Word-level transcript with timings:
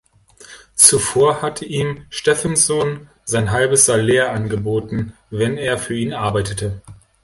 Zuvor 0.73 1.43
hatte 1.43 1.63
ihm 1.63 2.07
Stephenson 2.09 3.07
sein 3.23 3.51
halbes 3.51 3.85
Salär 3.85 4.31
angeboten, 4.31 5.13
wenn 5.29 5.59
er 5.59 5.77
für 5.77 5.93
ihn 5.95 6.11
arbeitete. 6.11 6.81